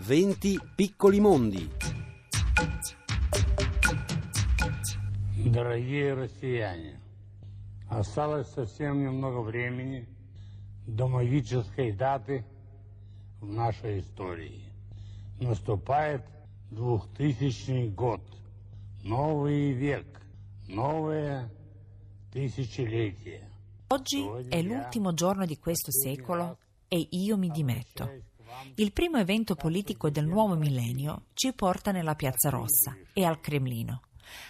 [0.00, 1.70] 20 piccoli mondi.
[5.44, 7.00] Дорогие россияне,
[7.88, 10.06] осталось совсем немного времени
[10.86, 12.44] до магической даты
[13.40, 14.72] в нашей истории.
[15.40, 16.22] Наступает
[16.70, 18.20] 2000 год,
[19.02, 20.06] новый век,
[20.68, 21.50] новое
[22.32, 23.48] tысячелетие.
[23.88, 26.58] Oggi è l'ultimo giorno di questo secolo
[26.88, 28.10] e io mi dimetto.
[28.75, 34.01] Il primo evento politico del nuovo millennio ci porta nella Piazza Rossa e al Cremlino.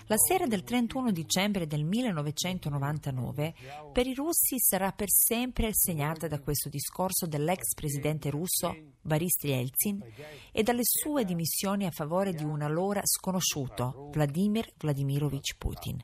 [0.08, 3.54] La sera del 31 dicembre del 1999
[3.92, 10.04] per i russi sarà per sempre segnata da questo discorso dell'ex presidente russo Boris Yeltsin
[10.52, 16.04] e dalle sue dimissioni a favore di un allora sconosciuto Vladimir Vladimirovich Putin.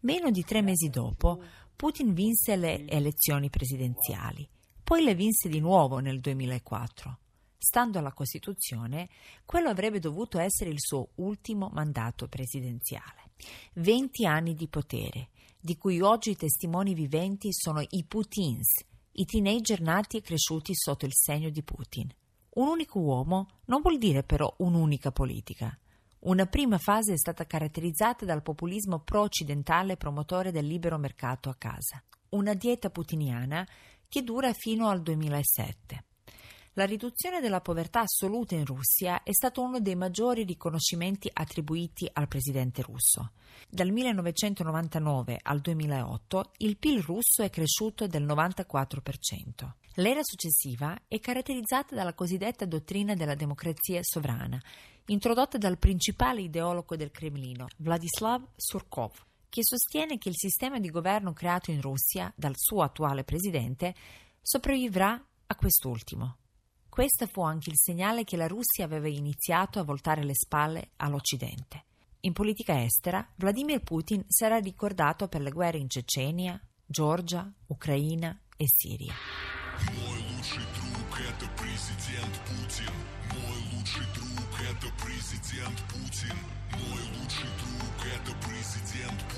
[0.00, 1.42] Meno di tre mesi dopo,
[1.76, 4.46] Putin vinse le elezioni presidenziali,
[4.82, 7.18] poi le vinse di nuovo nel 2004.
[7.62, 9.10] Stando alla Costituzione,
[9.44, 13.32] quello avrebbe dovuto essere il suo ultimo mandato presidenziale.
[13.74, 15.28] 20 anni di potere,
[15.60, 21.04] di cui oggi i testimoni viventi sono i Putins, i teenager nati e cresciuti sotto
[21.04, 22.08] il segno di Putin.
[22.54, 25.78] Un unico uomo non vuol dire però un'unica politica.
[26.20, 32.02] Una prima fase è stata caratterizzata dal populismo pro-occidentale promotore del libero mercato a casa.
[32.30, 33.68] Una dieta putiniana
[34.08, 36.04] che dura fino al 2007.
[36.74, 42.28] La riduzione della povertà assoluta in Russia è stato uno dei maggiori riconoscimenti attribuiti al
[42.28, 43.32] presidente russo.
[43.68, 49.72] Dal 1999 al 2008 il PIL russo è cresciuto del 94%.
[49.94, 54.62] L'era successiva è caratterizzata dalla cosiddetta dottrina della democrazia sovrana,
[55.06, 59.12] introdotta dal principale ideologo del Cremlino, Vladislav Surkov,
[59.48, 63.92] che sostiene che il sistema di governo creato in Russia dal suo attuale presidente
[64.40, 66.36] sopravvivrà a quest'ultimo.
[66.99, 71.83] Questo fu anche il segnale che la Russia aveva iniziato a voltare le spalle all'Occidente.
[72.21, 78.65] In politica estera, Vladimir Putin sarà ricordato per le guerre in Cecenia, Georgia, Ucraina e
[78.67, 79.13] Siria.
[86.75, 89.28] Мой лучший друг это президент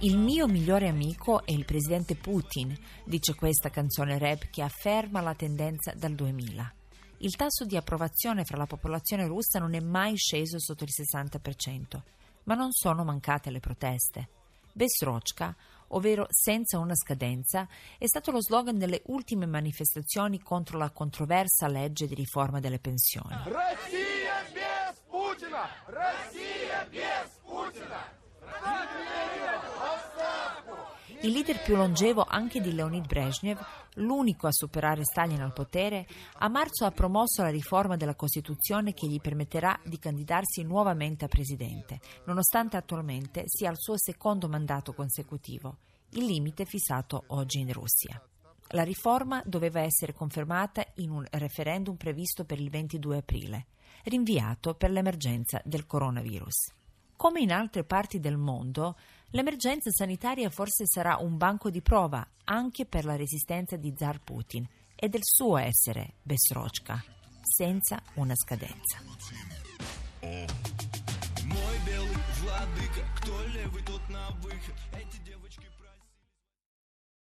[0.00, 5.34] Il mio migliore amico è il presidente Putin, dice questa canzone rap che afferma la
[5.34, 6.74] tendenza dal 2000.
[7.18, 12.02] Il tasso di approvazione fra la popolazione russa non è mai sceso sotto il 60%,
[12.44, 14.28] ma non sono mancate le proteste.
[14.72, 15.56] Besrochka,
[15.88, 22.06] ovvero senza una scadenza, è stato lo slogan delle ultime manifestazioni contro la controversa legge
[22.06, 23.34] di riforma delle pensioni.
[23.44, 25.68] Russia без Putina!
[25.86, 26.47] Russia
[31.21, 33.59] Il leader più longevo anche di Leonid Brezhnev,
[33.95, 36.07] l'unico a superare Stalin al potere,
[36.37, 41.27] a marzo ha promosso la riforma della Costituzione che gli permetterà di candidarsi nuovamente a
[41.27, 45.79] presidente, nonostante attualmente sia al suo secondo mandato consecutivo,
[46.11, 48.21] il limite fissato oggi in Russia.
[48.69, 53.65] La riforma doveva essere confermata in un referendum previsto per il 22 aprile,
[54.05, 56.77] rinviato per l'emergenza del coronavirus.
[57.17, 58.95] Come in altre parti del mondo,
[59.30, 64.66] l'emergenza sanitaria forse sarà un banco di prova anche per la resistenza di Zar Putin
[64.94, 67.02] e del suo essere Besrochka,
[67.42, 69.02] senza una scadenza.
[71.44, 74.74] Мой белый владыка, кто левый, тот на выход.
[74.92, 75.67] Эти девочки